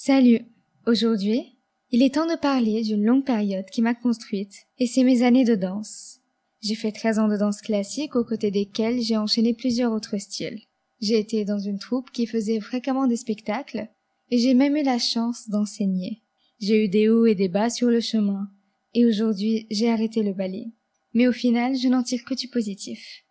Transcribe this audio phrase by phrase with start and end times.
[0.00, 0.42] Salut.
[0.86, 1.58] Aujourd'hui,
[1.90, 5.44] il est temps de parler d'une longue période qui m'a construite, et c'est mes années
[5.44, 6.20] de danse.
[6.62, 10.60] J'ai fait 13 ans de danse classique aux côtés desquels j'ai enchaîné plusieurs autres styles.
[11.00, 13.88] J'ai été dans une troupe qui faisait fréquemment des spectacles,
[14.30, 16.22] et j'ai même eu la chance d'enseigner.
[16.60, 18.48] J'ai eu des hauts et des bas sur le chemin,
[18.94, 20.66] et aujourd'hui j'ai arrêté le ballet.
[21.12, 23.24] Mais au final, je n'en tire que du positif.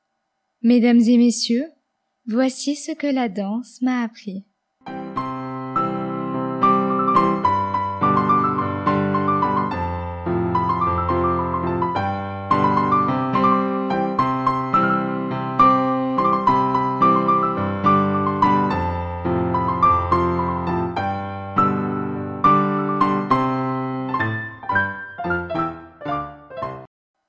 [0.63, 1.69] Mesdames et messieurs,
[2.25, 4.43] voici ce que la danse m'a appris.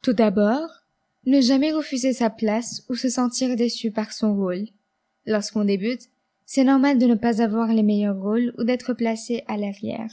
[0.09, 0.71] Tout d'abord,
[1.27, 4.65] ne jamais refuser sa place ou se sentir déçu par son rôle.
[5.27, 6.09] Lorsqu'on débute,
[6.47, 10.11] c'est normal de ne pas avoir les meilleurs rôles ou d'être placé à l'arrière.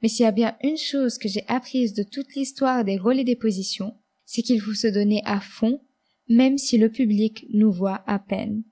[0.00, 3.18] Mais s'il y a bien une chose que j'ai apprise de toute l'histoire des rôles
[3.18, 5.82] et des positions, c'est qu'il faut se donner à fond,
[6.30, 8.62] même si le public nous voit à peine.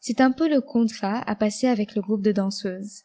[0.00, 3.02] C'est un peu le contrat à passer avec le groupe de danseuses.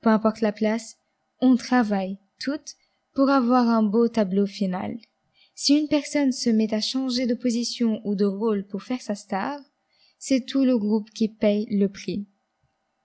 [0.00, 0.96] Peu importe la place,
[1.42, 2.76] on travaille toutes
[3.12, 4.96] pour avoir un beau tableau final.
[5.62, 9.14] Si une personne se met à changer de position ou de rôle pour faire sa
[9.14, 9.60] star,
[10.18, 12.24] c'est tout le groupe qui paye le prix.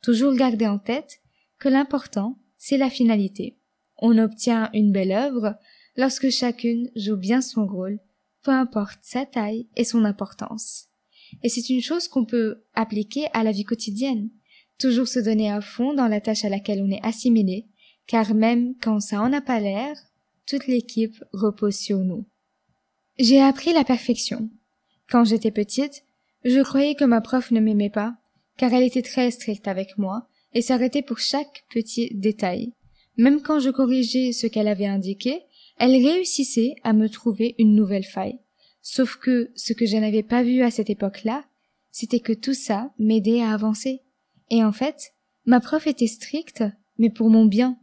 [0.01, 1.19] Toujours garder en tête
[1.59, 3.57] que l'important, c'est la finalité.
[3.97, 5.57] On obtient une belle œuvre
[5.97, 7.99] lorsque chacune joue bien son rôle,
[8.41, 10.87] peu importe sa taille et son importance.
[11.43, 14.29] Et c'est une chose qu'on peut appliquer à la vie quotidienne.
[14.79, 17.67] Toujours se donner à fond dans la tâche à laquelle on est assimilé,
[18.07, 19.97] car même quand ça en a pas l'air,
[20.47, 22.25] toute l'équipe repose sur nous.
[23.17, 24.49] J'ai appris la perfection.
[25.09, 26.03] Quand j'étais petite,
[26.43, 28.15] je croyais que ma prof ne m'aimait pas,
[28.57, 32.73] car elle était très stricte avec moi et s'arrêtait pour chaque petit détail.
[33.15, 35.43] Même quand je corrigeais ce qu'elle avait indiqué,
[35.77, 38.39] elle réussissait à me trouver une nouvelle faille.
[38.81, 41.45] Sauf que ce que je n'avais pas vu à cette époque-là,
[41.91, 44.01] c'était que tout ça m'aidait à avancer.
[44.49, 45.13] Et en fait,
[45.45, 46.65] ma prof était stricte,
[46.97, 47.77] mais pour mon bien.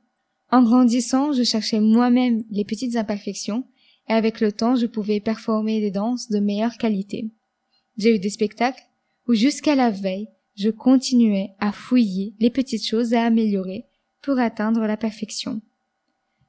[0.50, 3.64] En grandissant, je cherchais moi-même les petites imperfections
[4.08, 7.30] et avec le temps je pouvais performer des danses de meilleure qualité.
[7.96, 8.82] J'ai eu des spectacles
[9.28, 13.86] où jusqu'à la veille, je continuais à fouiller les petites choses à améliorer
[14.22, 15.60] pour atteindre la perfection.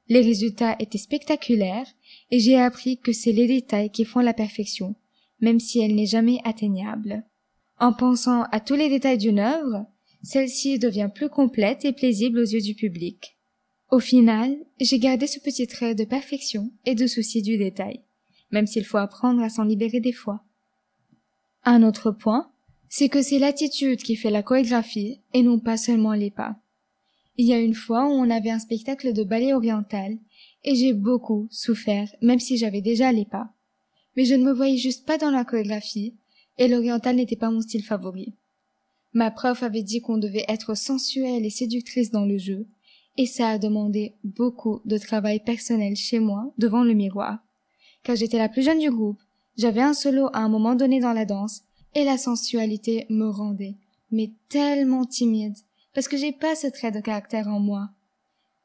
[0.08, 1.86] Les résultats étaient spectaculaires
[2.30, 4.94] et j'ai appris que c'est les détails qui font la perfection,
[5.40, 7.24] même si elle n'est jamais atteignable.
[7.78, 9.86] En pensant à tous les détails d'une œuvre,
[10.22, 13.33] celle-ci devient plus complète et plaisible aux yeux du public.
[13.94, 18.00] Au final, j'ai gardé ce petit trait de perfection et de souci du détail,
[18.50, 20.42] même s'il faut apprendre à s'en libérer des fois.
[21.62, 22.50] Un autre point,
[22.88, 26.56] c'est que c'est l'attitude qui fait la chorégraphie et non pas seulement les pas.
[27.36, 30.18] Il y a une fois où on avait un spectacle de ballet oriental
[30.64, 33.52] et j'ai beaucoup souffert même si j'avais déjà les pas.
[34.16, 36.14] Mais je ne me voyais juste pas dans la chorégraphie
[36.58, 38.34] et l'oriental n'était pas mon style favori.
[39.12, 42.66] Ma prof avait dit qu'on devait être sensuelle et séductrice dans le jeu
[43.16, 47.38] et ça a demandé beaucoup de travail personnel chez moi devant le miroir.
[48.02, 49.20] Car j'étais la plus jeune du groupe,
[49.56, 51.62] j'avais un solo à un moment donné dans la danse,
[51.94, 53.76] et la sensualité me rendait,
[54.10, 55.56] mais tellement timide,
[55.94, 57.90] parce que j'ai pas ce trait de caractère en moi.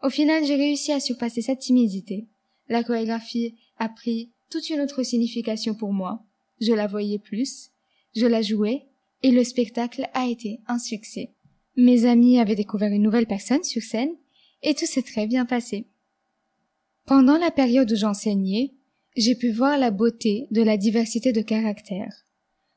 [0.01, 2.27] Au final, j'ai réussi à surpasser cette timidité.
[2.69, 6.23] La chorégraphie a pris toute une autre signification pour moi.
[6.59, 7.69] Je la voyais plus,
[8.15, 8.87] je la jouais,
[9.21, 11.33] et le spectacle a été un succès.
[11.75, 14.11] Mes amis avaient découvert une nouvelle personne sur scène,
[14.63, 15.87] et tout s'est très bien passé.
[17.05, 18.73] Pendant la période où j'enseignais,
[19.15, 22.25] j'ai pu voir la beauté de la diversité de caractères.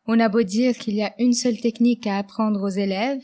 [0.06, 3.22] On a beau dire qu'il y a une seule technique à apprendre aux élèves,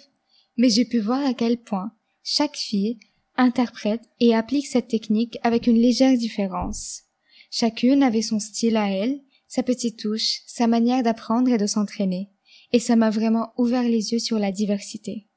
[0.57, 1.93] mais j'ai pu voir à quel point
[2.23, 2.99] chaque fille
[3.37, 7.05] interprète et applique cette technique avec une légère différence.
[7.51, 12.31] Chacune avait son style à elle, sa petite touche, sa manière d'apprendre et de s'entraîner,
[12.73, 15.28] et ça m'a vraiment ouvert les yeux sur la diversité.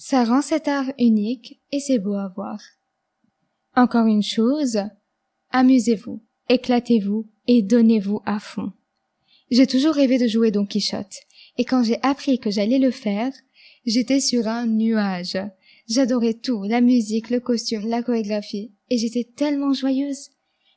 [0.00, 2.60] Ça rend cet art unique et c'est beau à voir.
[3.74, 4.78] Encore une chose,
[5.50, 8.72] amusez-vous, éclatez-vous et donnez-vous à fond.
[9.50, 11.16] J'ai toujours rêvé de jouer Don Quichotte,
[11.56, 13.32] et quand j'ai appris que j'allais le faire,
[13.86, 15.36] j'étais sur un nuage.
[15.88, 20.30] J'adorais tout, la musique, le costume, la chorégraphie, et j'étais tellement joyeuse.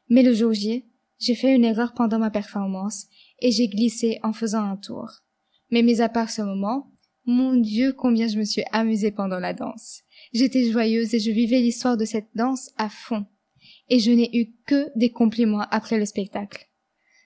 [0.10, 0.86] Mais le jour J,
[1.20, 3.06] j'ai fait une erreur pendant ma performance,
[3.40, 5.12] et j'ai glissé en faisant un tour.
[5.70, 6.92] Mais mis à part ce moment,
[7.26, 10.02] mon Dieu, combien je me suis amusée pendant la danse.
[10.34, 13.26] J'étais joyeuse et je vivais l'histoire de cette danse à fond.
[13.90, 16.68] Et je n'ai eu que des compliments après le spectacle.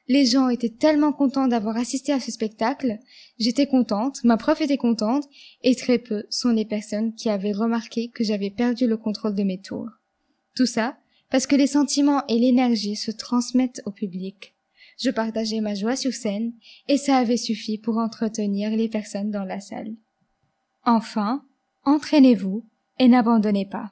[0.07, 2.99] Les gens étaient tellement contents d'avoir assisté à ce spectacle,
[3.39, 5.27] j'étais contente, ma prof était contente,
[5.63, 9.43] et très peu sont les personnes qui avaient remarqué que j'avais perdu le contrôle de
[9.43, 9.89] mes tours.
[10.55, 10.97] Tout ça
[11.29, 14.54] parce que les sentiments et l'énergie se transmettent au public.
[14.97, 16.53] Je partageais ma joie sur scène
[16.87, 19.95] et ça avait suffi pour entretenir les personnes dans la salle.
[20.85, 21.43] Enfin,
[21.83, 22.65] entraînez-vous
[22.99, 23.91] et n'abandonnez pas.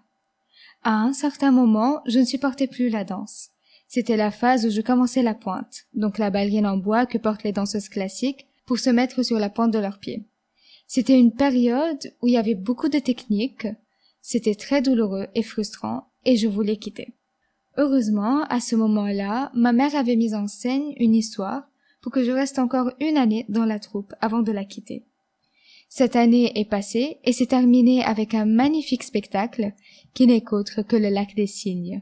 [0.83, 3.49] À un certain moment, je ne supportais plus la danse.
[3.87, 7.43] C'était la phase où je commençais la pointe, donc la ballerine en bois que portent
[7.43, 10.25] les danseuses classiques pour se mettre sur la pointe de leurs pieds.
[10.87, 13.67] C'était une période où il y avait beaucoup de techniques,
[14.21, 17.13] c'était très douloureux et frustrant, et je voulais quitter.
[17.77, 21.63] Heureusement, à ce moment-là, ma mère avait mis en scène une histoire
[22.01, 25.03] pour que je reste encore une année dans la troupe avant de la quitter.
[25.89, 29.73] Cette année est passée et s'est terminée avec un magnifique spectacle
[30.13, 32.01] qui n'est qu'autre que le lac des cygnes.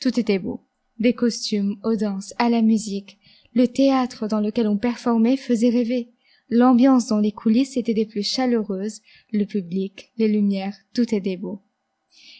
[0.00, 0.60] Tout était beau.
[0.98, 3.18] Des costumes, aux danses, à la musique.
[3.54, 6.10] Le théâtre dans lequel on performait faisait rêver.
[6.50, 9.00] L'ambiance dans les coulisses était des plus chaleureuses,
[9.32, 11.60] le public, les lumières, tout était beau.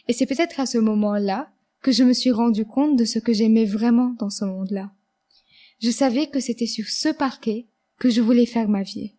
[0.07, 1.51] Et c'est peut-être à ce moment-là
[1.83, 4.93] que je me suis rendu compte de ce que j'aimais vraiment dans ce monde-là.
[5.81, 7.67] Je savais que c'était sur ce parquet
[7.99, 9.15] que je voulais faire ma vie.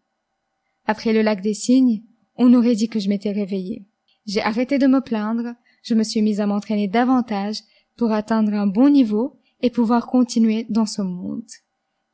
[0.86, 2.04] Après le lac des cygnes,
[2.36, 3.86] on aurait dit que je m'étais réveillée.
[4.26, 7.60] J'ai arrêté de me plaindre, je me suis mise à m'entraîner davantage
[7.96, 11.50] pour atteindre un bon niveau et pouvoir continuer dans ce monde.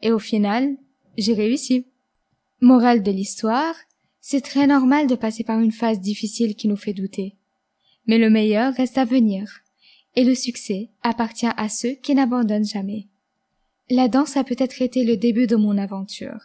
[0.01, 0.75] Et au final,
[1.17, 1.87] j'ai réussi.
[2.61, 3.75] Morale de l'histoire,
[4.21, 7.35] c'est très normal de passer par une phase difficile qui nous fait douter.
[8.07, 9.64] Mais le meilleur reste à venir
[10.15, 13.07] et le succès appartient à ceux qui n'abandonnent jamais.
[13.89, 16.41] La danse a peut-être été le début de mon aventure,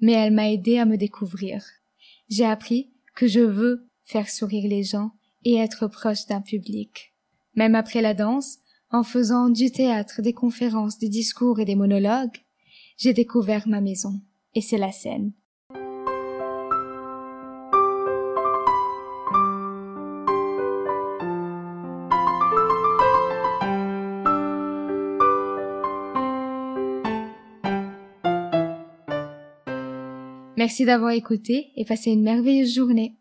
[0.00, 1.64] mais elle m'a aidé à me découvrir.
[2.28, 5.12] J'ai appris que je veux faire sourire les gens
[5.44, 7.14] et être proche d'un public.
[7.54, 8.58] Même après la danse,
[8.90, 12.38] en faisant du théâtre, des conférences, des discours et des monologues,
[12.96, 14.20] j'ai découvert ma maison,
[14.54, 15.32] et c'est la scène.
[30.60, 33.14] Merci d'avoir écouté et passé une merveilleuse journée.